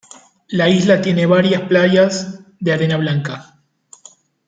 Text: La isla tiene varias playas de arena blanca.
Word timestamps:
La 0.47 0.67
isla 0.67 0.99
tiene 0.99 1.27
varias 1.27 1.61
playas 1.61 2.39
de 2.59 2.73
arena 2.73 2.97
blanca. 2.97 3.59